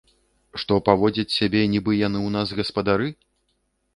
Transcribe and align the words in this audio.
Што 0.61 0.77
паводзяць 0.87 1.33
сябе, 1.39 1.61
нібы 1.75 1.93
яны 1.99 2.19
ў 2.27 2.29
нас 2.37 2.57
гаспадары? 2.61 3.07